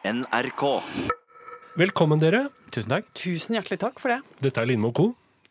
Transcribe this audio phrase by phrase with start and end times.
[0.00, 0.80] NRK.
[1.76, 2.46] Velkommen dere.
[2.72, 3.08] Tusen takk.
[3.12, 4.22] Tusen hjertelig takk for det.
[4.40, 5.10] Dette er Lindmo Co.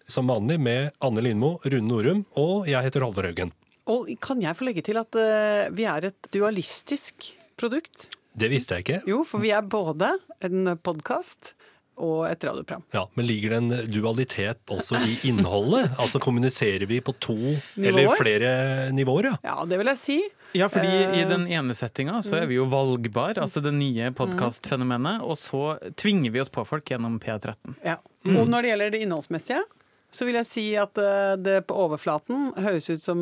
[0.09, 3.53] Som vanlig med Anne Lindmo, Rune Norum og jeg heter Halvor Haugen.
[3.93, 7.29] Og kan jeg få legge til at uh, vi er et dualistisk
[7.61, 8.07] produkt?
[8.33, 8.99] Det visste jeg ikke.
[9.11, 11.53] Jo, for vi er både en podkast
[11.99, 12.83] og et radioprogram.
[12.95, 15.91] Ja, Men ligger det en dualitet også i innholdet?
[15.99, 17.37] Altså kommuniserer vi på to
[17.77, 18.51] eller flere
[18.95, 19.31] nivåer?
[19.33, 19.37] ja?
[19.43, 20.19] Ja, det vil jeg si.
[20.57, 24.09] Ja, fordi i Eh, den ene settinga så er vi jo valgbar, altså det nye
[24.17, 27.75] podkastfenomenet, og så tvinger vi oss på folk gjennom P13.
[27.85, 27.99] Ja.
[28.25, 29.61] Og når det gjelder det innholdsmessige,
[30.09, 33.19] så vil jeg si at eh, det på overflaten høres ut som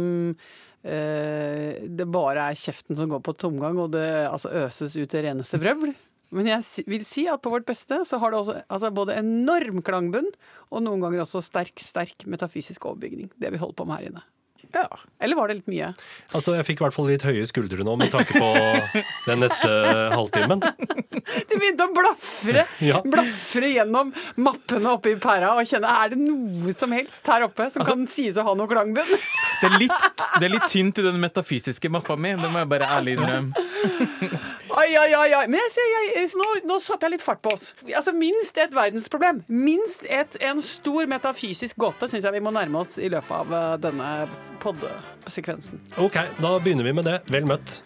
[0.88, 5.26] eh, det bare er kjeften som går på tomgang, og det altså, øses ut det
[5.28, 5.92] reneste vrøvl.
[6.36, 9.80] Men jeg vil si at på vårt beste så har det også altså, både enorm
[9.86, 10.28] klangbunn
[10.72, 13.30] og noen ganger også sterk, sterk metafysisk overbygning.
[13.40, 14.26] Det vi holder på med her inne.
[14.74, 14.84] Ja.
[15.24, 15.94] Eller var det litt mye?
[16.36, 18.50] Altså, Jeg fikk i hvert fall litt høye skuldre nå med tanke på
[19.30, 19.70] den neste
[20.12, 20.60] halvtimen.
[21.48, 23.00] De begynte å blafre, Ja.
[23.04, 24.12] blafre gjennom
[24.44, 28.06] mappene oppe i pæra og kjenne er det noe som helst her oppe som kan
[28.12, 29.12] sies å ha noe klangbunn?
[29.62, 32.72] Det er, litt, det er litt tynt i den metafysiske mappa mi, det må jeg
[32.76, 33.66] bare ærlig innrømme.
[34.88, 35.48] Oi, oi, oi, oi.
[35.52, 37.74] Men jeg ser, jeg, nå, nå satte jeg litt fart på oss.
[37.92, 39.42] Altså Minst et verdensproblem.
[39.52, 43.52] Minst et, en stor metafysisk gåte syns jeg vi må nærme oss i løpet av
[43.84, 44.30] denne denne
[44.64, 45.82] poddesekvensen.
[46.00, 47.18] Ok, da begynner vi med det.
[47.34, 47.82] Vel møtt.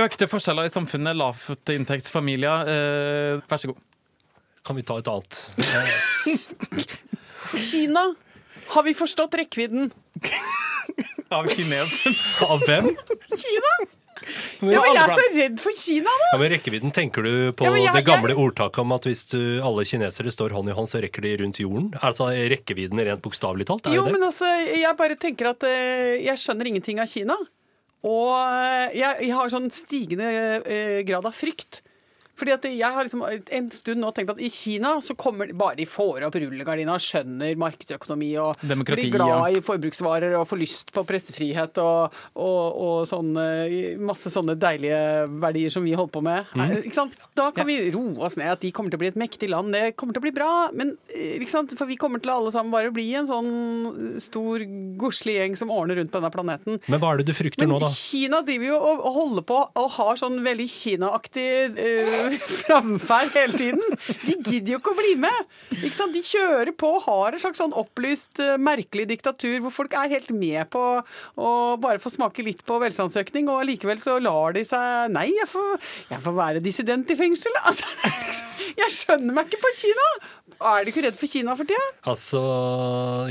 [0.00, 2.72] Økte forskjeller i samfunnet, lavtinntektsfamilier.
[2.72, 3.84] Eh, vær så god.
[4.64, 5.42] Kan vi ta et annet?
[5.60, 6.88] Eh,
[7.68, 8.08] Kina.
[8.72, 9.92] Har vi forstått rekkevidden?
[11.28, 12.16] Av kinesen?
[12.48, 12.92] Av hvem?
[14.20, 16.26] Ja, men Jeg er så redd for Kina da!
[16.34, 19.38] Ja, men Rekkevidden, tenker du på Ja, jeg- det gamle ordtaket om at hvis du,
[19.64, 21.90] alle kinesere står hånd i hånd, så rekker de rundt jorden?
[22.02, 23.86] Altså rekkevidden rent bokstavelig talt?
[23.86, 27.36] Er Jo, men altså, jeg bare tenker at eh, jeg skjønner ingenting av Kina.
[28.04, 30.28] Og eh, jeg, jeg har sånn stigende
[30.64, 31.82] eh, grad av frykt.
[32.40, 35.78] Fordi at jeg har liksom en stund nå tenkt at i Kina så kommer bare
[35.80, 40.92] de får opp rullegardina skjønner markedsøkonomi og Demokrati, blir glad i forbruksvarer og får lyst
[40.94, 45.00] på pressefrihet og, og, og sånn, eh, masse sånne deilige
[45.42, 46.50] verdier som vi holder på med.
[46.56, 46.76] Mm.
[46.80, 47.16] Eh?
[47.38, 48.50] Da kan vi roe oss ned.
[48.50, 49.74] At de kommer til å bli et mektig land.
[49.74, 50.50] Det kommer til å bli bra.
[50.76, 51.38] Men eh?
[51.76, 53.50] For vi kommer til å alle sammen bare bli en sånn
[54.22, 54.62] stor,
[55.00, 56.80] godslig gjeng som ordner rundt på denne planeten.
[56.90, 57.90] Men hva er det du frykter Men nå, da?
[57.92, 63.98] Kina driver jo og holder på og har sånn veldig Kina-aktig uh, framferd hele tiden.
[64.24, 65.50] De gidder jo ikke å bli med.
[65.70, 70.12] De kjører på og har et slags sånn opplyst, eh, merkelig diktatur hvor folk er
[70.12, 70.82] helt med på
[71.40, 75.48] å bare få smake litt på velstandsøkning, og allikevel så lar de seg Nei, jeg
[75.50, 75.78] får,
[76.10, 77.56] jeg får være dissident i fengsel.
[77.64, 77.88] Altså,
[78.80, 80.10] jeg skjønner meg ikke på Kina!
[80.60, 81.84] Er du ikke redd for Kina for tida?
[82.10, 82.40] Altså,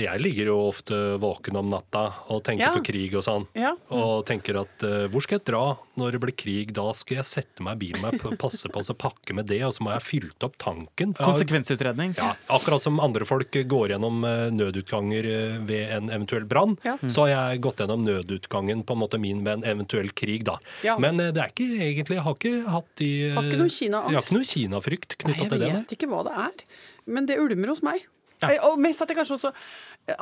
[0.01, 2.71] jeg ligger jo ofte våken om natta og tenker Ja.
[2.73, 3.45] på krig og sånn.
[3.53, 3.75] Ja.
[3.93, 6.73] Og tenker at uh, hvor skal jeg dra når det blir krig?
[6.73, 9.73] Da skal jeg sette meg i bilen og passe på å pakke med det, og
[9.75, 11.13] så må jeg ha fylt opp tanken.
[11.19, 12.15] Har- Konsekvensutredning.
[12.17, 16.97] Ja, akkurat som andre folk går gjennom eh, nødutganger eh, ved en eventuell brann, Ja.
[17.05, 20.57] så har jeg gått gjennom nødutgangen på en måte min ved en eventuell krig, da.
[20.83, 20.97] Ja.
[20.97, 23.69] Men uh, det er ikke egentlig Jeg har ikke hatt de uh, Har ikke noe
[23.69, 24.09] Kina-angst.
[24.09, 25.73] Jeg har ikke noe Kina-frykt Nei, knytta jeg til det.
[25.77, 26.63] vet ikke hva det er,
[27.09, 28.05] men det ulmer hos meg.
[28.39, 28.53] Ja.
[28.53, 29.51] Eh, Og mest at jeg kanskje også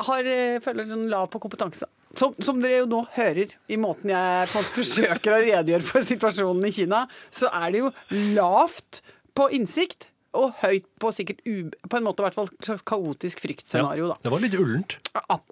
[0.08, 1.86] har, eh, føler en lav på kompetanse.
[2.18, 5.86] Som, som dere jo nå hører i måten jeg på en måte forsøker å redegjøre
[5.86, 7.92] for situasjonen i Kina, så er det jo
[8.34, 9.02] lavt
[9.38, 10.08] på innsikt.
[10.38, 11.38] Og høyt på sikkert
[11.88, 14.10] på en måte i hvert fall kaotisk fryktscenario.
[14.22, 14.98] Det var litt ullent.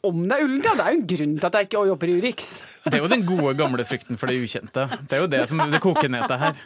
[0.04, 0.74] Om det er ullent, ja.
[0.76, 2.50] Det er jo en grunn til at jeg ikke jobber i Urix.
[2.84, 4.84] Det er jo den gode, gamle frykten for det ukjente.
[5.08, 6.60] Det er jo det som det koker ned til her.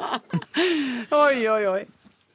[1.23, 1.81] Oi, oi, oi.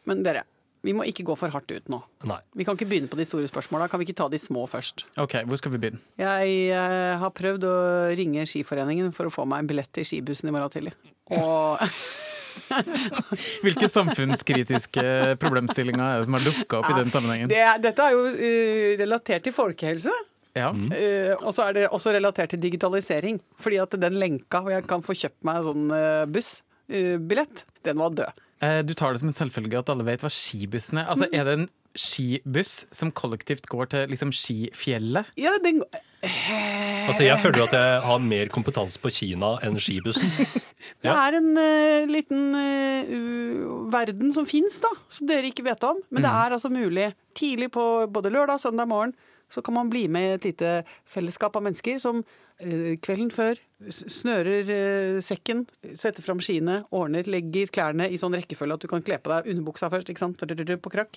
[0.08, 0.46] Men dere,
[0.86, 2.00] vi må ikke gå for hardt ut nå.
[2.30, 2.38] Nei.
[2.58, 3.88] Vi kan ikke begynne på de store spørsmåla.
[3.92, 5.08] Kan vi ikke ta de små først?
[5.22, 6.04] Ok, hvor skal vi begynne?
[6.22, 7.78] Jeg eh, har prøvd å
[8.18, 10.94] ringe Skiforeningen for å få meg en billett til skibussen i morgen tidlig.
[11.34, 11.82] Og
[13.66, 15.04] Hvilke samfunnskritiske
[15.42, 17.52] problemstillinger er det som har dukka opp i den sammenhengen?
[17.52, 20.14] det, dette er jo uh, relatert til folkehelse.
[20.56, 20.70] Ja.
[20.72, 23.42] eh, og så er det også relatert til digitalisering.
[23.60, 28.00] Fordi at den lenka hvor jeg kan få kjøpt meg en sånn uh, bussbillett, den
[28.00, 28.45] var død.
[28.64, 31.10] Eh, Du tar det som en selvfølge at alle vet hva skibussen er.
[31.12, 35.26] Altså, Er det en skibuss som kollektivt går til liksom skifjellet?
[35.40, 35.84] Ja, den
[36.26, 40.26] Altså, jeg føler at jeg har mer kompetanse på Kina enn skibussen.
[41.06, 46.00] Det er en uh, liten uh, verden som fins, da, som dere ikke vet om.
[46.10, 49.14] Men det er altså mulig tidlig på både lørdag og søndag morgen.
[49.56, 50.72] Så kan man bli med i et lite
[51.08, 52.20] fellesskap av mennesker som
[52.60, 55.64] eh, kvelden før snører eh, sekken,
[55.96, 59.48] setter fram skiene, ordner, legger klærne i sånn rekkefølge at du kan kle på deg
[59.54, 61.16] underbuksa først, ikke sant, på krakk.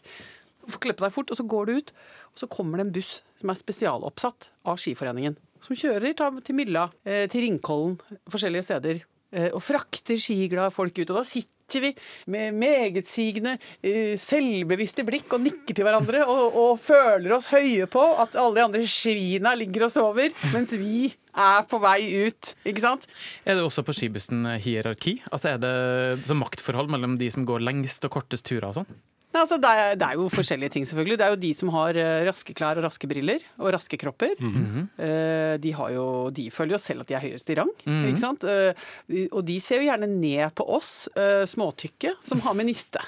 [0.78, 1.92] Kle på deg fort, og så går du ut,
[2.30, 5.38] og så kommer det en buss som er spesialoppsatt av Skiforeningen.
[5.64, 6.14] Som kjører
[6.44, 7.98] til Mylla, eh, til Ringkollen,
[8.30, 9.06] forskjellige steder.
[9.52, 11.10] Og frakter skiglade folk ut.
[11.10, 11.90] Og da sitter sitter vi
[12.32, 18.04] med megetsigende, eh, selvbevisste blikk og nikker til hverandre og, og føler oss høye på
[18.22, 22.54] at alle de andre svina ligger og sover, mens vi er på vei ut.
[22.64, 23.04] Ikke sant?
[23.44, 25.18] Er det også på skibussen hierarki?
[25.30, 28.90] Altså Er det maktforhold mellom de som går lengst og kortest turer og sånn?
[29.28, 31.18] Nei, altså, det, er, det er jo forskjellige ting, selvfølgelig.
[31.20, 34.38] Det er jo de som har eh, raske klær og raske briller og raske kropper.
[34.40, 37.72] Eh, de, har jo, de føler jo selv at de er høyest i rang.
[38.08, 38.46] ikke sant?
[38.48, 40.94] Eh, og de ser jo gjerne ned på oss
[41.52, 43.04] småtykke som har med niste.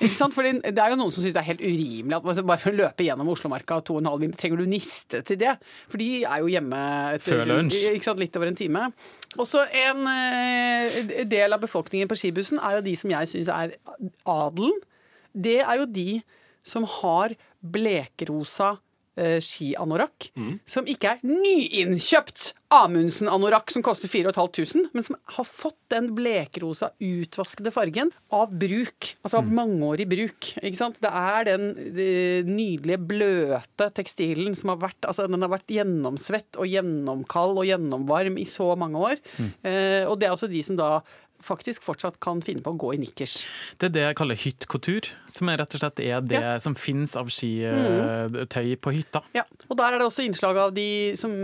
[0.00, 0.34] Ikke sant?
[0.34, 2.74] Fordi det er jo noen som syns det er helt urimelig at altså, bare for
[2.74, 5.54] å løpe gjennom Oslomarka 2,5 mil, trenger du niste til det?
[5.86, 6.82] For de er jo hjemme
[7.14, 7.80] etter, Før lunsj.
[8.18, 8.88] Litt over en time.
[9.38, 10.02] Også en
[11.30, 13.78] del av befolkningen på skibussen er jo de som jeg syns er
[14.26, 14.74] adelen
[15.32, 16.22] det er jo de
[16.66, 18.76] som har blekrosa
[19.20, 20.30] eh, skianorakk,
[20.68, 27.72] som ikke er nyinnkjøpt Amundsen-anorakk som koster 4500, men som har fått den blekrosa, utvaskede
[27.74, 29.08] fargen av bruk.
[29.24, 30.52] Altså av mangeårig bruk.
[30.62, 31.00] ikke sant?
[31.02, 31.64] Det er den
[31.96, 32.10] de,
[32.46, 38.38] nydelige, bløte tekstilen som har vært altså den har vært gjennomsvett og gjennomkald og gjennomvarm
[38.38, 39.18] i så mange år.
[39.66, 41.00] Eh, og det er altså de som da
[41.44, 43.36] faktisk fortsatt kan finne på å gå i nikkers.
[43.80, 47.16] Det er det jeg kaller hyttkultur, som er rett og slett er det som finnes
[47.18, 49.22] av skitøy på hytta.
[49.36, 50.88] Ja, og der er det også innslag av de
[51.20, 51.34] som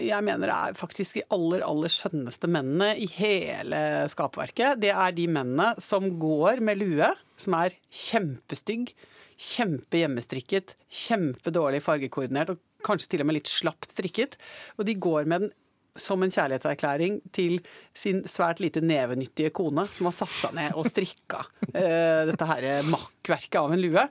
[0.00, 3.82] jeg mener er faktisk de aller, aller skjønneste mennene i hele
[4.12, 4.80] skapverket.
[4.82, 8.92] Det er de mennene som går med lue, som er kjempestygg,
[9.42, 14.38] kjempehjemmestrikket, kjempedårlig fargekoordinert og kanskje til og med litt slapt strikket.
[14.78, 15.52] Og de går med den
[15.98, 17.58] som en kjærlighetserklæring til
[17.96, 22.68] sin svært lite nevenyttige kone, som har satt seg ned og strikka uh, dette her
[22.88, 24.06] makkverket av en lue.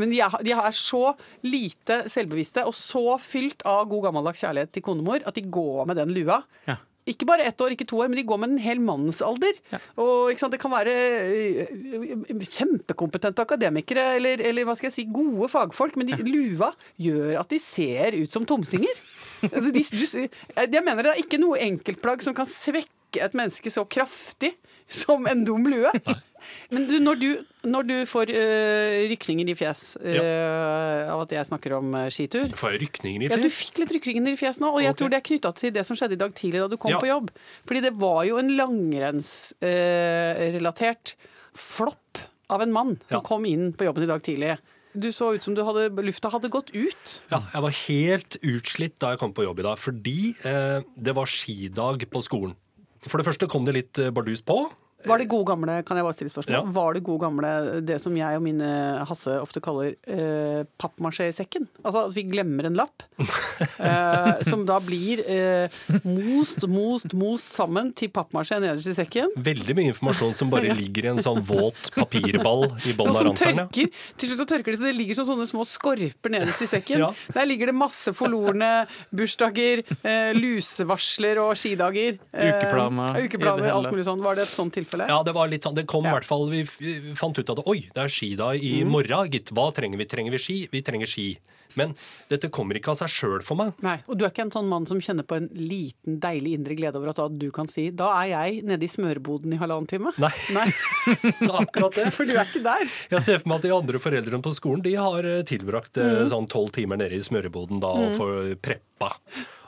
[0.00, 1.04] Men de er, de er så
[1.44, 6.00] lite selvbevisste og så fylt av god gammeldags kjærlighet til konemor at de går med
[6.00, 6.42] den lua.
[6.68, 6.80] Ja.
[7.06, 9.58] Ikke bare ett år, ikke to år, men de går med en hel mannsalder.
[10.02, 10.94] Og ikke sant, Det kan være
[11.70, 17.38] øh, kjempekompetente akademikere eller, eller hva skal jeg si, gode fagfolk, men de, lua gjør
[17.44, 18.98] at de ser ut som tomsinger.
[19.42, 20.28] Altså,
[20.72, 24.52] jeg mener det er ikke noe enkeltplagg som kan svekke et menneske så kraftig
[24.88, 25.90] som en dum lue.
[26.70, 27.36] Men du, når, du,
[27.66, 32.52] når du får uh, rykninger i fjes øh, av at jeg snakker om uh, skitur
[32.54, 35.08] Får jeg rykninger i ja, du fikk litt rykninger i fjes nå, og jeg tror
[35.10, 37.00] det er knytta til det som skjedde i dag tidlig da du kom Ja.
[37.02, 37.26] på jobb.
[37.66, 41.16] Fordi det var jo en langrennsrelatert
[41.56, 42.18] flopp
[42.54, 43.22] av en mann som Ja.
[43.26, 44.54] kom inn på jobben i dag tidlig.
[44.96, 47.18] Du så ut som du hadde, lufta hadde gått ut.
[47.28, 51.14] Ja, jeg var helt utslitt da jeg kom på jobb i dag, fordi eh, det
[51.16, 52.56] var skidag på skolen.
[53.06, 54.62] For det første kom det litt eh, bardus på.
[55.06, 56.62] Var det gode gamle kan jeg bare stille spørsmål, Ja.
[56.76, 57.50] var det gode gamle
[57.86, 58.68] det som jeg og mine
[59.06, 61.68] Hasse ofte kaller eh, pappmasjé-sekken?
[61.84, 63.04] Altså at vi glemmer en lapp.
[63.78, 65.68] eh, som da blir eh,
[66.04, 69.32] most, most, most sammen til pappmasjé nederst i sekken.
[69.36, 73.66] Veldig mye informasjon som bare ligger i en sånn våt papirball i bånn av ranselen.
[73.70, 73.88] Ja.
[74.18, 77.02] Til slutt så tørker det så det ligger som sånne små skorper nederst i sekken.
[77.04, 77.12] Ja.
[77.36, 78.72] Der ligger det masse forlorne
[79.14, 82.18] bursdager, eh, lusevarsler og skidager.
[82.32, 84.22] eh, Ukeplaner, Ukeplaner, alt mulig sånn.
[84.24, 84.95] Var det et sånt tilfelle?
[85.08, 86.14] Ja, det var litt sånn, det kom i Ja.
[86.16, 86.64] hvert fall, vi
[87.14, 88.88] fant ut at oi, det er skidag i Mm.
[88.90, 89.52] morgen, gitt.
[89.52, 90.04] Hva trenger vi?
[90.06, 90.68] Trenger vi ski?
[90.70, 91.38] Vi trenger ski.
[91.76, 91.94] Men
[92.30, 93.74] dette kommer ikke av seg sjøl for meg.
[93.82, 96.74] Nei, Og du er ikke en sånn mann som kjenner på en liten, deilig indre
[96.74, 100.10] glede over at du kan si da er jeg nede i smørboden i halvannen time?
[100.16, 100.32] Nei.
[100.54, 100.72] Nei,
[101.60, 102.10] Akkurat det.
[102.14, 102.88] For du er ikke der.
[103.10, 106.24] Jeg ser for meg at de andre foreldrene på skolen de har eh, tilbrakt Mm.
[106.24, 109.12] eh, sånn tolv timer nede i smørboden da og får preppa.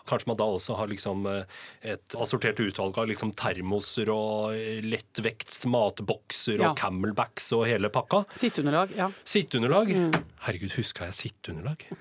[0.09, 1.59] Kanskje man da også har liksom eh,
[1.95, 6.71] et assortert utvalg av liksom termoser og eh, lettvekts matbokser Ja.
[6.73, 8.25] og camelbacks og hele pakka.
[8.39, 9.11] Sitteunderlag, ja.
[9.29, 9.93] Sitteunderlag.
[9.93, 10.17] Mm.
[10.49, 11.85] Herregud, huska jeg sitteunderlag?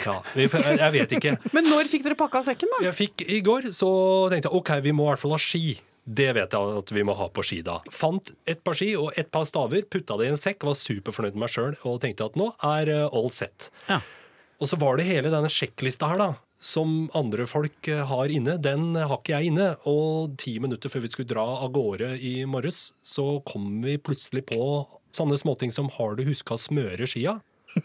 [0.00, 0.48] Ja, jeg
[0.94, 1.34] vet ikke.
[1.52, 2.78] Men når fikk dere pakka sekken, da?
[2.86, 3.90] Jeg fikk I går så
[4.32, 5.74] tenkte jeg ok, vi må i hvert fall ha ski.
[6.08, 7.74] Det vet jeg at vi må ha på ski da.
[7.92, 11.36] Fant et par ski og et par staver, putta det i en sekk, var superfornøyd
[11.36, 13.68] med meg sjøl og tenkte at nå er eh, all set.
[13.90, 14.00] Ja.
[14.60, 16.30] Og så var det hele denne sjekklista her, da.
[16.60, 19.68] Som andre folk eh, har inne, den har ikke jeg inne.
[19.88, 24.44] Og ti minutter før vi skulle dra av gårde i morges, så kom vi plutselig
[24.52, 24.60] på
[25.16, 27.38] sånne småting som har du huska å smøre skia?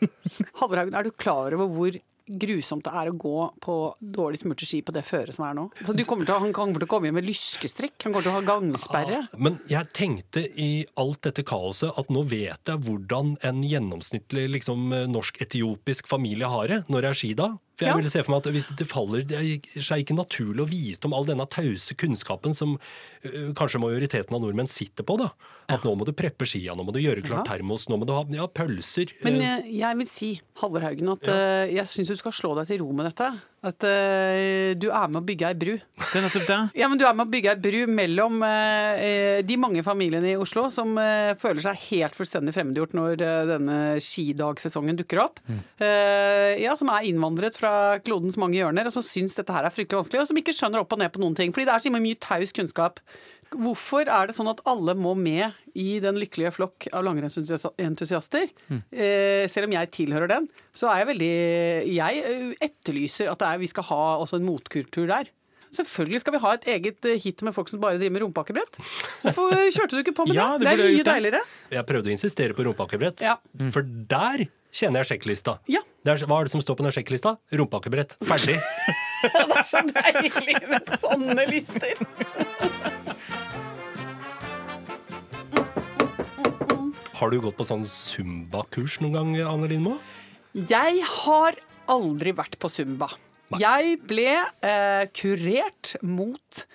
[0.59, 4.79] Havrehaugen, er du klar over hvor grusomt det er å gå på dårlig smurte ski
[4.81, 5.67] på det føret som er nå?
[5.85, 8.25] Så du kommer til, å- han kommer til å komme hjem med lyskestrekk, han kommer
[8.25, 9.19] til å ha gangsperre.
[9.37, 14.89] Men jeg tenkte i alt dette kaoset at nå vet jeg hvordan en gjennomsnittlig liksom,
[15.13, 17.59] norsk-etiopisk familie har det når det er skidag.
[17.75, 17.97] For jeg Ja.
[17.99, 21.05] ville se for meg at hvis det faller det er seg ikke naturlig å vite
[21.09, 25.17] om all denne tause kunnskapen som uh, kanskje majoriteten av nordmenn sitter på.
[25.19, 25.31] da.
[25.67, 27.55] At nå må du preppe skia, nå må du gjøre klart Ja.
[27.57, 29.11] termos, nå må du ha ja, pølser.
[29.25, 30.29] Men eh, eh, jeg vil si,
[30.61, 33.31] Halvor Haugen, at uh, jeg syns du skal slå deg til ro med dette.
[33.65, 35.71] At uh, du er med å bygge ei bru.
[35.97, 36.57] Det er nettopp det.
[36.77, 40.37] Ja, men Du er med å bygge ei bru mellom eh, de mange familiene i
[40.37, 43.15] Oslo som uh, føler seg helt fullstendig fremmedgjort når
[43.49, 45.41] denne skidagsesongen dukker opp.
[45.49, 49.73] Eh, ja, Som er innvandret fra klodens mange hjørner, og som syns dette her er
[49.73, 51.55] fryktelig vanskelig, og som ikke skjønner opp og ned på noen ting.
[51.55, 53.01] Fordi det er så mye taus kunnskap.
[53.55, 58.49] Hvorfor er det sånn at alle må med i den lykkelige flokk av langrennsentusiaster?
[58.91, 61.31] Eh, selv om jeg tilhører den, så er jeg veldig
[61.95, 65.31] Jeg eh, etterlyser at det er, vi skal ha også en motkultur der.
[65.75, 68.77] Selvfølgelig skal vi ha et eget eh, hit med folk som bare driver med rumpakkebrett.
[69.25, 70.69] Hvorfor kjørte du ikke på med Ja, det?
[70.69, 71.41] Det er mye deiligere.
[71.75, 73.35] Jeg prøvde å insistere på rumpakkebrett, Ja.
[73.75, 74.45] for der
[74.75, 75.57] kjenner jeg sjekklista.
[75.71, 75.81] Ja.
[76.05, 77.35] Er, hva er det som står på den sjekklista?
[77.55, 78.17] Rumpakkebrett.
[78.23, 78.59] Ferdig.
[79.25, 82.93] Det er så deilig med sånne lister.
[87.15, 89.93] Har du gått på sånn Zumba-kurs noen gang, Anne Lindmo?
[90.51, 91.55] Jeg har
[91.87, 93.07] aldri vært på Zumba.
[93.53, 93.61] Nei.
[93.61, 96.65] Jeg ble eh, kurert mot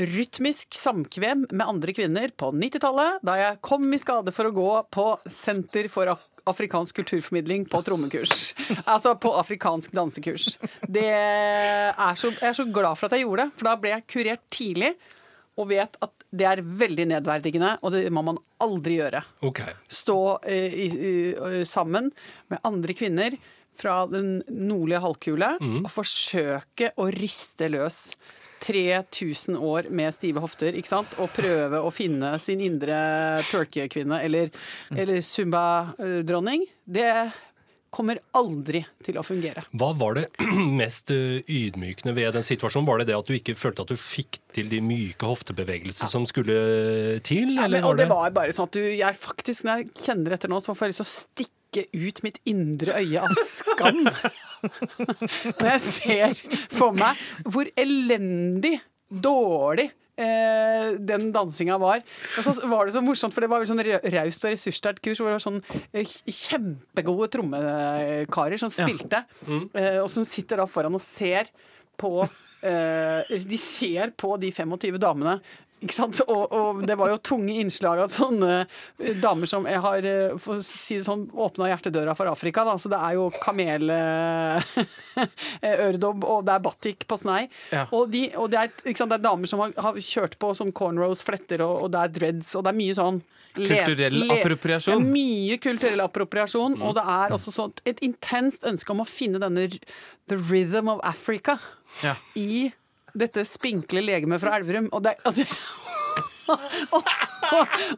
[0.00, 4.70] rytmisk samkvem med andre kvinner på 90-tallet, da jeg kom i skade for å gå
[4.94, 6.14] på Senter for
[6.48, 8.54] afrikansk kulturformidling på trommekurs.
[8.90, 10.54] Altså på afrikansk dansekurs.
[10.88, 13.92] Det er så, jeg er så glad for at jeg gjorde det, for da ble
[13.98, 14.94] jeg kurert tidlig.
[15.60, 19.74] Og vet at det er veldig nedverdigende, og det må man aldri gjøre Okay.
[19.90, 22.12] stå eh, i, i, sammen
[22.52, 23.34] med andre kvinner
[23.80, 28.14] fra den nordlige halvkule og forsøke å riste løs
[28.60, 31.14] 3000 år med stive hofter, ikke sant?
[31.22, 32.98] Og prøve å finne sin indre
[33.48, 34.50] turkey-kvinne eller,
[34.92, 36.66] eller zumba-dronning.
[36.84, 37.08] Det
[37.94, 39.64] kommer aldri til å fungere.
[39.76, 40.26] Hva var det
[40.80, 42.88] mest eh, ydmykende ved den situasjonen?
[42.88, 46.26] Var det det at du ikke følte at du fikk til de myke hoftebevegelser som
[46.28, 47.56] skulle til?
[47.58, 50.36] Ja, men, og det det var bare sånn at du, jeg faktisk, når jeg kjenner
[50.36, 54.06] etter nå, så får jeg lyst til å stikke ut mitt indre øye av skam.
[55.60, 56.40] når jeg ser
[56.74, 57.18] for meg
[57.48, 58.78] hvor elendig,
[59.10, 62.02] dårlig eh, den dansinga var.
[62.36, 65.02] Og så var det så morsomt, for det var vel sånn ra- raust og ressurssterkt
[65.04, 65.60] kurs hvor det var sånn
[65.96, 69.24] eh, kjempegode trommekarer som spilte,
[69.74, 71.50] eh, og som sitter da foran og ser
[72.00, 72.14] på
[72.64, 75.38] eh, De ser på de 25 damene.
[75.80, 76.18] Ikke sant?
[76.28, 78.66] Og, og det var jo tunge innslag av sånne eh,
[79.22, 82.64] damer som jeg har eh, for å si det sånn, åpna hjertedøra for Afrika.
[82.68, 82.74] Da.
[82.80, 87.42] Så det er jo kameløredobb, og det er batik på snei.
[87.72, 87.82] Ja.
[87.96, 89.12] Og, de, og det, er, ikke sant?
[89.14, 92.14] det er damer som har, har kjørt på som cornrows, fletter, og, og det er
[92.18, 93.18] dreads, og det er mye sånn
[93.50, 94.94] Kulturell appropriasjon.
[94.94, 99.38] Er mye kulturell appropriasjon, og det er også sånt, et intenst ønske om å finne
[99.42, 99.66] denne
[100.30, 101.58] the rhythm of Africa
[102.04, 102.14] Ja.
[102.38, 102.70] i
[103.18, 104.90] dette spinkle legemet fra Elverum.
[104.96, 105.46] Og det, og det
[106.96, 107.08] og,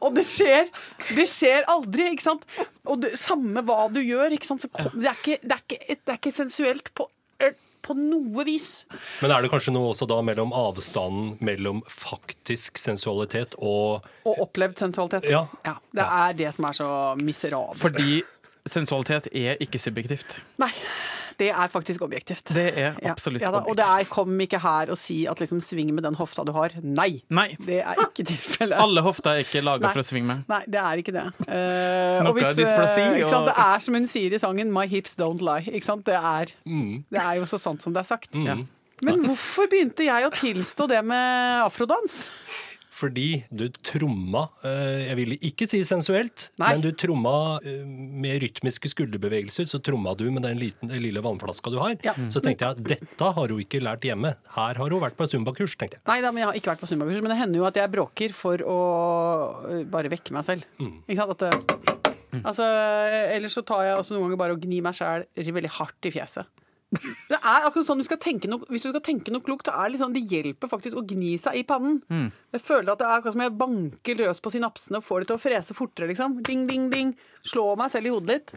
[0.00, 0.68] og det skjer
[1.16, 2.46] Det skjer aldri, ikke sant?
[2.84, 4.64] Og det, samme hva du gjør, ikke sant?
[4.64, 7.06] Så kom, det, er ikke, det, er ikke, det er ikke sensuelt på,
[7.42, 8.84] eh, på noe vis.
[9.22, 14.84] Men er det kanskje noe også da mellom avstanden mellom faktisk sensualitet og Og opplevd
[14.84, 15.30] sensualitet.
[15.32, 15.46] Ja.
[15.94, 16.90] det er det som er så
[17.22, 17.80] miserabelt.
[17.82, 18.22] Fordi
[18.68, 20.38] sensualitet er ikke subjektivt.
[20.62, 20.70] Nei,
[21.40, 22.52] det er faktisk objektivt.
[22.54, 25.60] Det er absolutt ja da, Og det er, kom ikke her og si at liksom
[25.64, 26.74] sving med den hofta du har.
[26.82, 28.76] Nei, Nei, det er ikke tilfellet.
[28.82, 30.44] alle hofter er ikke laga for å svinge med.
[30.52, 31.26] Nei, det er ikke det.
[31.46, 31.54] Uh,
[32.22, 33.18] Noe og hvis, er dysplasi, Og...
[33.22, 35.68] ikke sant, Det er som hun sier i sangen 'My hips don't lie'.
[35.72, 36.06] Ikke sant?
[36.06, 38.30] Det, er, det er jo så sant som det er sagt.
[38.36, 38.58] Ja.
[39.02, 42.28] Men hvorfor begynte jeg å tilstå det med afrodans?
[42.92, 46.74] Fordi du tromma eh, Jeg ville ikke si sensuelt, Nei.
[46.74, 49.68] men du tromma eh, med rytmiske skulderbevegelser.
[49.70, 51.96] Så tromma du med den liten, lille vannflaska du har.
[52.04, 52.14] Ja.
[52.32, 54.34] Så tenkte jeg at dette har hun ikke lært hjemme.
[54.58, 56.06] Her har hun vært på zumbakurs, tenkte jeg.
[56.10, 57.94] Nei da, men jeg har ikke vært på zumbakurs, Men det hender jo at jeg
[57.96, 58.78] bråker for å
[59.70, 60.68] øh, bare vekke meg selv.
[60.82, 61.32] Ikke sant?
[61.32, 62.66] At altså,
[63.32, 66.12] ellers så tar jeg også noen ganger bare og gnir meg sjæl veldig hardt i
[66.12, 66.61] fjeset.
[67.32, 69.72] Det er akkurat sånn du skal tenke noe, Hvis du skal tenke noe klokt, så
[69.72, 72.02] er det, liksom, det hjelper faktisk å gni seg i pannen.
[72.52, 75.30] Jeg føler at det er akkurat som jeg banker løs på synapsene og får det
[75.32, 76.08] til å frese fortere.
[76.12, 76.42] liksom.
[76.44, 77.14] Ding, ding, ding.
[77.48, 78.52] Slå meg selv i hodet litt.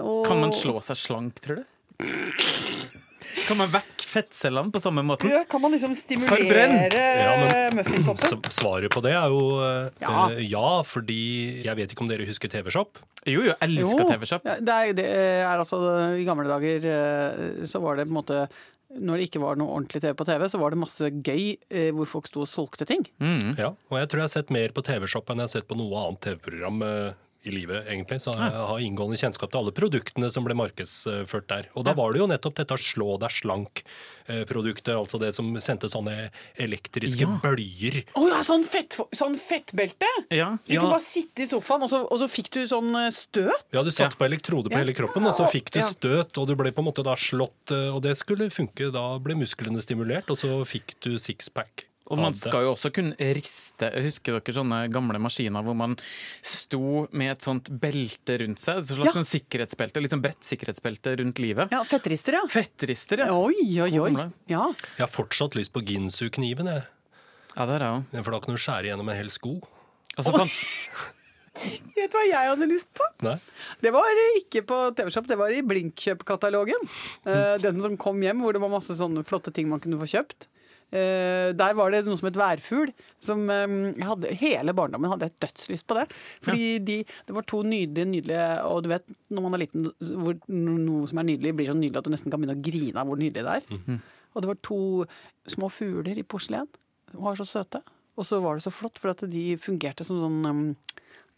[0.00, 1.64] Og- Kan man slå seg slank, tror du?
[3.48, 5.28] Kan man vekke fettcellene på samme måte?
[5.30, 8.44] Ja, Kan man liksom stimulere Ja, muffintoppen?
[8.54, 10.28] Svaret på det er jo eh, Ja.
[10.30, 11.18] eh, ja, fordi
[11.64, 13.00] jeg vet ikke om dere husker TV-Shop?
[13.26, 14.44] Jo, jo, jeg elsker TV-shop.
[14.48, 15.80] Ja, det, er, det er altså
[16.20, 18.40] I gamle dager eh, så var det på en måte
[18.94, 21.88] Når det ikke var noe ordentlig TV på TV, så var det masse gøy eh,
[21.96, 23.02] hvor folk sto og solgte ting.
[23.18, 23.56] Mm.
[23.58, 25.78] Ja, og jeg tror jeg har sett mer på TV-Shop enn jeg har sett på
[25.80, 28.20] noe annet TV-program eh, i livet, egentlig.
[28.24, 31.68] Så jeg har inngående kjennskap til alle produktene som ble markedsført der.
[31.76, 36.30] Og da var det jo nettopp dette slå deg slank-produktet, altså det som sendte sånne
[36.60, 37.38] elektriske Ja.
[37.42, 38.00] bølger.
[38.16, 40.08] Å ja, sånn, fett, sånn fettbelte!
[40.30, 40.56] Ja.
[40.66, 40.80] Du Ja.
[40.80, 43.66] kunne bare sitte i sofaen, og så, og så fikk du sånn eh, støt.
[43.72, 44.78] Ja, du satt på elektrode på Ja.
[44.84, 45.88] hele kroppen, og så fikk du Ja.
[45.90, 48.90] støt, og du ble på en måte da slått, eh, og det skulle funke.
[48.92, 51.84] Da ble musklene stimulert, og så fikk du sixpack.
[52.12, 55.94] Og man skal jo også kunne riste Husker dere sånne gamle maskiner hvor man
[56.44, 58.82] sto med et sånt belte rundt seg?
[58.82, 59.14] Et slags Ja.
[59.16, 61.72] sånn sikkerhetsbelte, litt sånn bredt sikkerhetsbelte rundt livet?
[61.72, 62.42] Ja, Fettrister, ja.
[62.52, 63.30] Fettrister, ja.
[63.32, 64.12] Oi, oi, oi.
[64.52, 64.66] Ja.
[64.98, 66.84] Jeg har fortsatt lyst på Ginsu-kniven, jeg.
[67.56, 68.24] Ja, det er jeg òg.
[68.24, 69.56] For da kan du skjære gjennom en hel sko.
[70.18, 70.48] Og så kan
[71.54, 73.04] Vet du hva jeg hadde lyst på?
[73.22, 73.36] Nei?
[73.80, 76.82] Det var ikke på TV-shop, det var i Blinkkjøp-katalogen.
[77.30, 80.08] Eh, den som kom hjem, hvor det var masse sånne flotte ting man kunne få
[80.10, 80.48] kjøpt.
[80.94, 82.92] Eh, der var det noe som het værfugl.
[83.24, 86.06] Som, eh, hadde, hele barndommen hadde jeg dødslyst på det.
[86.44, 89.88] Fordi de, det var to nydelige, nydelige Og du vet når man er liten,
[90.22, 93.02] hvor noe som er nydelig, blir så nydelig at du nesten kan begynne å grine
[93.02, 93.98] av hvor nydelig det er.
[94.34, 94.80] Og det var to
[95.50, 96.70] små fugler i porselen.
[97.10, 97.82] De var så søte.
[98.14, 100.62] Og så var det så flott, for at de fungerte som sånn um,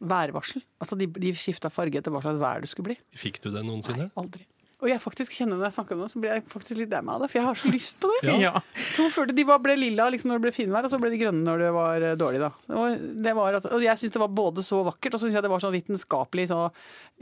[0.05, 0.65] værvarsel.
[0.83, 2.99] Altså de, de skifta farge etter hva slags vær det skulle bli.
[3.17, 4.11] Fikk du det noensinne?
[4.11, 4.45] Nei, Aldri.
[4.87, 7.01] Og jeg faktisk kjenner når jeg snakker om det, så blir jeg faktisk litt lei
[7.03, 7.29] meg av det.
[7.33, 8.37] For jeg har så lyst på det.
[8.39, 8.53] Ja.
[8.95, 11.19] To fugler, De var, ble lilla liksom når det ble finvær, og så ble de
[11.19, 12.43] grønne når det var eh, dårlig.
[12.45, 12.53] da.
[12.71, 15.41] Og, det var at, og jeg syns det var både så vakkert, og så syns
[15.41, 16.61] jeg det var så vitenskapelig så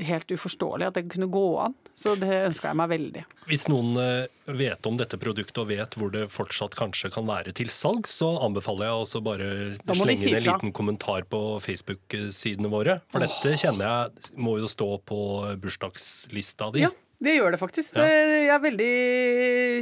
[0.04, 1.76] helt uforståelig at det kunne gå an.
[1.96, 3.24] Så det ønska jeg meg veldig.
[3.48, 4.26] Hvis noen eh,
[4.58, 8.34] vet om dette produktet og vet hvor det fortsatt kanskje kan være til salg, så
[8.44, 9.48] anbefaler jeg også bare
[9.86, 12.98] slenge si inn en liten kommentar på Facebook-sidene våre.
[13.14, 15.20] For dette kjenner jeg må jo stå på
[15.62, 16.84] bursdagslista di.
[16.84, 16.92] Ja,
[17.22, 17.94] det gjør det faktisk.
[17.94, 18.04] Det,
[18.48, 18.88] jeg veldig,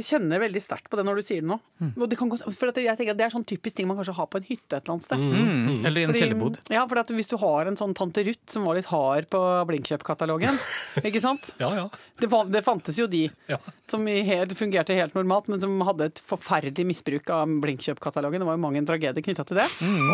[0.05, 1.57] kjenner veldig sterkt på det når du sier det nå.
[1.97, 4.15] Og det kan for at jeg tenker at det er sånn typisk ting man kanskje
[4.15, 5.19] har på en hytte et eller annet sted.
[5.19, 6.59] mm, Eller i en kjellerbod.
[6.71, 9.41] Ja, for at hvis du har en sånn tante Ruth som var litt hard på
[9.71, 10.59] Blinkkjøp-katalogen,
[11.09, 11.51] ikke sant?
[11.59, 11.87] Ja, ja.
[12.21, 13.57] Det, det fantes jo de Ja.
[13.91, 18.39] som i helt, fungerte helt normalt, men som hadde et forferdelig misbruk av Blinkkjøp-katalogen.
[18.43, 19.67] Det var jo mange en tragedie knytta til det.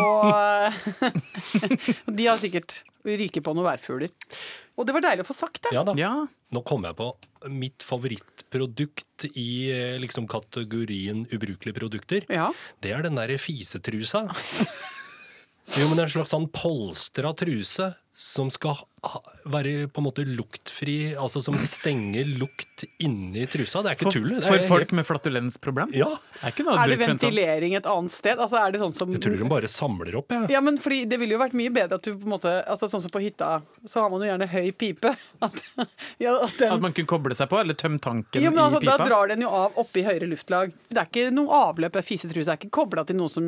[2.08, 4.12] Og de har sikkert ryket på noen værfugler.
[4.78, 5.74] Og det var deilig å få sagt det.
[5.76, 5.94] ja da.
[5.98, 6.12] Ja.
[6.50, 7.10] Nå kom jeg på
[7.52, 12.26] mitt favorittprodukt i eh, liksom kategorien ubrukelige produkter.
[12.32, 12.48] Ja.
[12.82, 14.26] Det er den derre fisetrusa.
[15.78, 18.74] Jo, men er en slags sånn polstra truse som skal
[19.06, 23.80] ha, være på en måte luktfri, altså som stenger lukt inni trusa.
[23.84, 24.34] Det er ikke For, tull.
[24.44, 25.94] for folk helt- med flatulensproblem?
[25.96, 26.08] Ja.
[26.42, 28.36] Er ikke Er det ventilering et annet sted?
[28.36, 30.46] Altså er det sånn som Jeg tror de bare samler opp, Ja.
[30.50, 32.90] Ja, men fordi Det ville jo vært mye bedre at du på en måte altså
[32.90, 35.16] Sånn som på hytta, så har man jo gjerne høy pipe.
[35.40, 35.62] At,
[36.18, 38.82] ja, at den, At man kunne koble seg på, eller tømme tanken ja, men altså,
[38.82, 40.72] i Da drar den jo av oppi høyere luftlag.
[40.90, 41.96] Det er ikke noe avløp.
[42.04, 43.46] Fisetruse er ikke kobla til noe som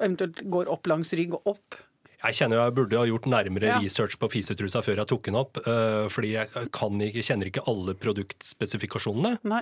[0.00, 1.78] eventuelt går opp langs rygg og opp.
[2.24, 3.78] Jeg kjenner jeg burde ha gjort nærmere Ja.
[3.82, 5.58] research på fisetrusa før jeg tok den opp.
[5.66, 9.38] Uh, fordi jeg kan ikke, kjenner ikke alle produktspesifikasjonene.
[9.44, 9.60] Nei.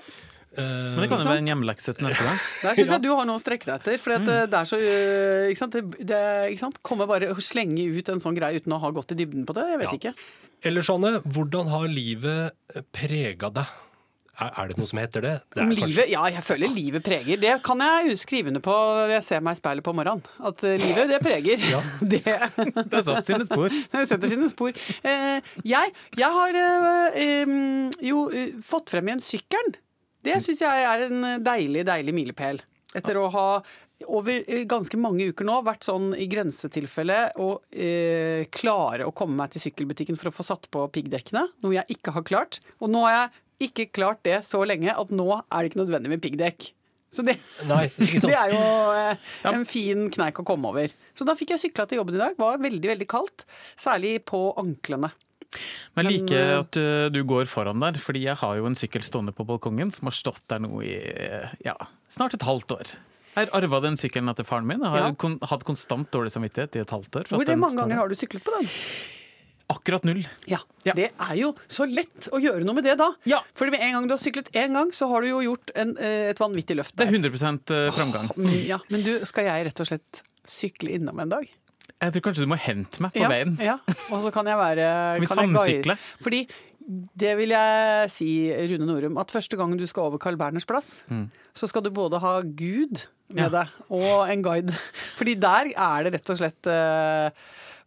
[0.54, 2.38] Eh, Men det kan jo være en hjemmelekse til neste gang.
[2.62, 3.96] Der syns jeg du har noe å strekke deg etter.
[3.98, 5.74] For det er så øh, ikke sant?
[5.74, 6.20] Det, det,
[6.52, 6.78] ikke sant?
[6.86, 9.56] Kommer bare å slenge ut en sånn greie uten å ha gått i dybden på
[9.58, 9.64] det.
[9.72, 9.96] Jeg vet Ja.
[9.98, 10.14] ikke.
[10.70, 12.54] Eller Sanne, hvordan har livet
[12.94, 13.66] prega deg?
[14.34, 15.34] Er, det noe som heter det?
[15.54, 17.38] det kanskje- livet, ja, jeg føler livet preger.
[17.38, 20.24] Det kan jeg skrive under på når jeg ser meg i speilet på morgenen.
[20.42, 21.62] At eh, livet, det preger.
[22.14, 22.22] Det,
[22.90, 23.70] Det har satt sine spor.
[23.94, 24.74] det setter sine spor.
[25.06, 26.58] Eh, jeg, jeg har
[27.14, 27.56] eh,
[28.10, 28.26] jo
[28.66, 29.76] fått frem igjen sykkelen.
[30.24, 32.62] Det syns jeg er en deilig, deilig milepæl.
[32.96, 33.48] Etter å ha
[34.10, 39.54] over ganske mange uker nå vært sånn i grensetilfelle å eh, klare å komme meg
[39.54, 42.58] til sykkelbutikken for å få satt på piggdekkene, noe jeg ikke har klart.
[42.82, 46.12] Og nå har jeg ikke klart det så lenge at nå er det ikke nødvendig
[46.14, 46.72] med piggdekk.
[47.14, 47.36] Så det,
[47.68, 47.84] Nei,
[48.24, 48.62] det er jo
[48.96, 50.94] eh, en fin kneik å komme over.
[51.14, 52.34] Så da fikk jeg sykla til jobben i dag.
[52.40, 53.46] Var veldig, veldig kaldt.
[53.78, 55.12] Særlig på anklene.
[55.94, 58.74] Men jeg liker eh, at uh, du går foran der, fordi jeg har jo en
[58.74, 60.96] sykkel stående på balkongen som har stått der nå i
[61.62, 61.76] ja,
[62.10, 62.96] snart et halvt år.
[63.34, 64.82] Jeg har arva den sykkelen etter faren min.
[64.82, 65.14] Jeg har Ja.
[65.18, 67.28] kon hatt konstant dårlig samvittighet i et halvt år.
[67.28, 68.66] for Hvor at den mange ganger har du syklet på den?
[69.72, 70.20] Akkurat null.
[70.50, 70.92] Ja, Ja.
[70.92, 73.06] Det er jo så lett å gjøre noe med det da.
[73.24, 73.38] Ja.
[73.56, 75.96] Fordi med en gang du har syklet én gang, så har du jo gjort en,
[75.96, 76.94] eh, et vanvittig løft.
[76.96, 77.06] Der.
[77.06, 78.28] Det er 100 framgang.
[78.36, 81.48] Mm, Ja, men du, skal jeg rett og slett sykle innom en dag?
[82.02, 83.56] Jeg tror kanskje du må hente meg på ja, veien.
[83.62, 83.78] Ja,
[84.10, 85.96] og så kan jeg være Kan vi samsykle?
[86.20, 86.42] Fordi
[87.16, 88.28] det vil jeg si,
[88.68, 91.02] Rune Norum, at første gang du skal over Carl Berners plass,
[91.56, 93.38] så skal du både ha Gud med Mm.
[93.40, 93.48] Ja.
[93.48, 94.74] deg og en guide.
[95.18, 97.30] Fordi der er det rett og slett eh, eh,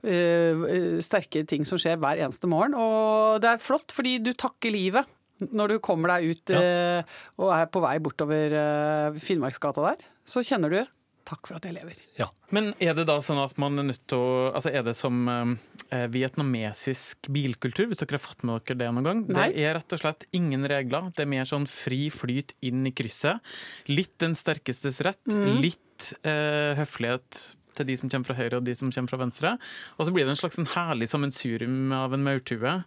[0.04, 2.76] sterke ting som skjer hver eneste morgen.
[2.78, 5.08] Og det er flott, fordi du takker livet.
[5.38, 6.62] Når du kommer deg ut Ja.
[6.62, 10.80] eh, og er på vei bortover eh, Finnmarksgata der, så kjenner du
[11.28, 11.98] takk for at jeg lever.
[12.18, 12.30] Ja.
[12.56, 15.28] Men er det da sånn at man er nødt til å Altså er det som
[15.28, 19.22] eh, vietnamesisk bilkultur, hvis dere har fått med dere det noen gang?
[19.28, 19.50] Nei.
[19.52, 21.12] Det er rett og slett ingen regler.
[21.14, 23.44] Det er mer sånn fri flyt inn i krysset.
[23.92, 25.22] Litt den sterkestes rett,
[25.62, 27.44] litt eh, høflighet
[27.78, 29.56] til de som kommer fra høyre og de som kommer fra venstre.
[29.98, 32.78] Og så blir det en slags en herlig sammensurium av en maurtue.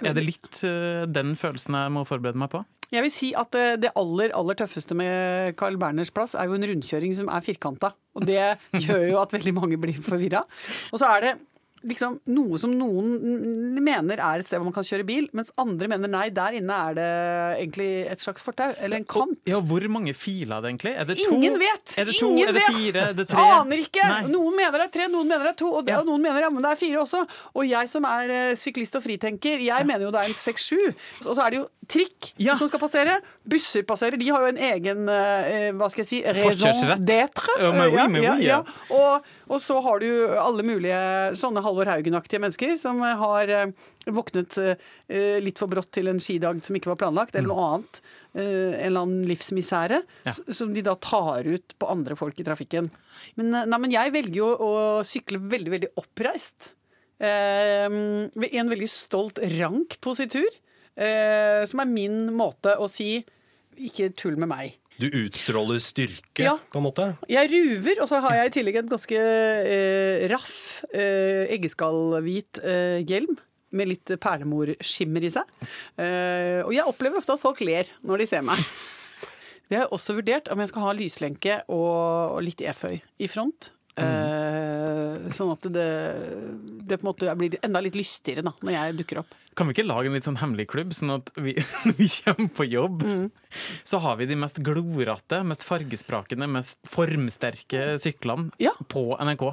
[0.00, 2.62] Er det litt eh, den følelsen jeg må forberede meg på?
[2.90, 6.56] Jeg vil si at eh, det aller, aller tøffeste med Carl Berners plass er jo
[6.56, 7.92] en rundkjøring som er firkanta.
[8.18, 8.40] Og det
[8.82, 10.42] gjør jo at veldig mange blir forvirra.
[10.90, 11.34] Og så er det
[11.86, 15.88] liksom noe som noen mener er et sted hvor man kan kjøre bil, mens andre
[15.88, 17.06] mener nei, der inne er det
[17.62, 19.38] egentlig et slags fortau, eller en kant.
[19.48, 20.92] Ja, Hvor mange filer er det egentlig?
[21.00, 21.34] Er det to?
[21.38, 21.94] Ingen vet!
[21.98, 22.30] Er det to?
[22.34, 23.06] Ingen er det fire?
[23.10, 23.46] Er det tre?
[23.60, 24.04] Aner ikke!
[24.04, 24.20] Nei.
[24.34, 26.00] Noen mener det er tre, noen mener det er to, og, det, Ja.
[26.02, 27.24] og noen mener ja, men det er fire også.
[27.54, 30.80] Og jeg som er eh, syklist og fritenker, jeg mener jo det er en seks-sju.
[31.26, 32.54] Og så er det jo trikk Ja.
[32.60, 33.16] som skal passere.
[33.50, 34.16] Busser passerer.
[34.20, 37.48] De har jo en egen eh, hva skal jeg si, raison d'être.
[37.58, 38.60] Ja, ja, oui, ja.
[38.94, 40.06] Og, og så har du
[40.38, 40.98] alle mulige
[41.38, 43.72] sånne Halvor Haugen-aktige mennesker som har eh,
[44.14, 48.00] våknet eh, litt for brått til en skidag som ikke var planlagt, eller noe annet.
[48.38, 50.32] eh, en eller annen livsmisere Ja.
[50.54, 52.92] som de da tar ut på andre folk i trafikken.
[53.34, 56.70] Men, nei, men jeg velger jo å sykle veldig, veldig oppreist.
[57.20, 60.48] En veldig stolt rank positur.
[61.68, 63.24] Som er min måte å si
[63.76, 64.79] 'ikke tull med meg'.
[65.00, 66.56] Du utstråler styrke, Ja.
[66.72, 67.06] på en måte.
[67.30, 73.00] Jeg ruver, og så har jeg i tillegg en ganske eh, raff, eh, eggeskallhvit eh,
[73.08, 73.38] hjelm.
[73.72, 75.46] Med litt perlemorskimmer i seg.
[75.94, 78.58] Eh, og jeg opplever ofte at folk ler når de ser meg.
[79.70, 83.28] Det har jeg også vurdert om jeg skal ha lyslenke og, og litt eføy i
[83.30, 83.68] front.
[84.00, 85.86] Eh, sånn at det,
[86.88, 89.36] det på en måte blir enda litt lystigere da, når jeg dukker opp.
[89.58, 91.54] Kan vi ikke lage en litt sånn hemmelig klubb, sånn at vi,
[91.86, 93.30] når vi kommer på jobb, Mm.
[93.84, 98.72] så har vi de mest glorete, mest fargesprakende, mest formsterke syklene Ja.
[98.88, 99.50] på NRK.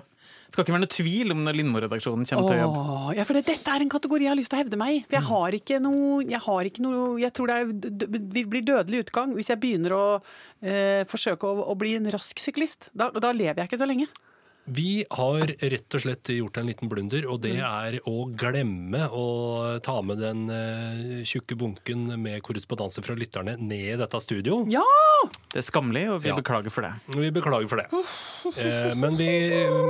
[0.52, 2.76] Skal ikke være noe tvil om når Lindmo-redaksjonen kommer til jobb.
[2.80, 4.94] Åh, ja, for det, dette er en kategori jeg har lyst til å hevde meg
[4.96, 5.00] i.
[5.08, 7.74] For jeg har ikke noe Jeg, har ikke noe, jeg tror det er,
[8.32, 10.06] det blir dødelig utgang hvis jeg begynner å
[10.62, 12.88] eh, forsøke å, å bli en rask syklist.
[12.96, 14.08] Da, da lever jeg ikke så lenge.
[14.68, 19.26] Vi har rett og slett gjort en liten blunder, og det er å glemme å
[19.86, 24.66] ta med den eh, tjukke bunken med korrespondanse fra lytterne ned i dette studio.
[24.72, 24.84] Ja!
[25.54, 26.36] Det er skammelig, og vi Ja.
[26.36, 26.92] beklager for det.
[27.16, 27.88] Vi beklager for det.
[28.58, 29.28] Eh, men vi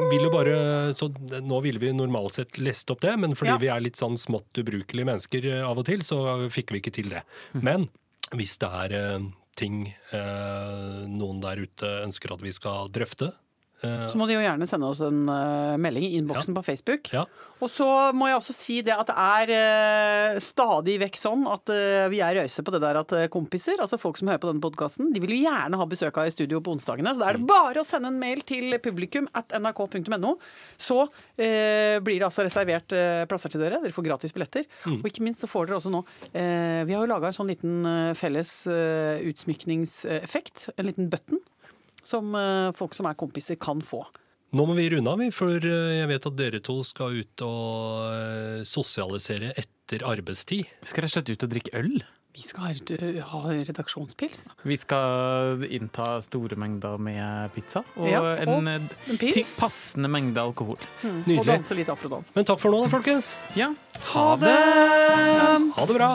[0.09, 1.11] vil jo bare Så
[1.45, 3.57] nå ville vi normalt sett lest opp det, men fordi Ja.
[3.61, 6.93] vi er litt sånn smått ubrukelige mennesker eh, av og til, så fikk vi ikke
[6.95, 7.21] til det.
[7.53, 7.85] Men
[8.33, 9.21] hvis det er
[9.55, 13.31] ting eh, noen der ute ønsker at vi skal drøfte
[13.81, 17.11] Så må de jo gjerne sende oss en uh, melding i innboksen på Facebook.
[17.13, 17.27] Ja.
[17.57, 19.51] Og så må jeg også si det at det er
[20.35, 23.77] uh, stadig vekk sånn at uh, vi er rause på det der at eh, kompiser,
[23.81, 26.33] altså folk som hører på denne podkasten, de vil jo gjerne ha besøk av i
[26.33, 27.13] studio på onsdagene.
[27.15, 30.35] Så da er det bare å sende en mail til publikum at nrk.no.
[30.81, 30.99] Så
[31.35, 33.81] eh, blir det altså reservert eh, plasser til dere.
[33.83, 34.67] Dere får gratis billetter.
[34.93, 37.51] Og ikke minst så får dere også nå eh, Vi har jo laga en sånn
[37.51, 40.69] liten eh, felles eh, utsmykningseffekt.
[40.77, 41.41] En liten button.
[42.07, 44.05] Som eh, folk som er kompiser, kan få.
[44.55, 48.13] Nå må vi runde av, for eh, jeg vet at dere to skal ut og
[48.13, 50.69] eh, sosialisere etter arbeidstid.
[50.83, 51.97] Vi skal rett og slett ut og drikke øl.
[52.37, 54.43] Vi skal ha, ha redaksjonspils.
[54.69, 60.77] Vi skal innta store mengder med pizza og, Ja, og en, en passende mengde alkohol.
[61.01, 61.47] Og Nydelig.
[61.49, 62.29] danse litt afrodans.
[62.37, 63.33] Men takk for nå, da, folkens.
[63.57, 63.73] Ja,
[64.13, 64.57] Ha det!
[65.75, 66.11] Ha det bra.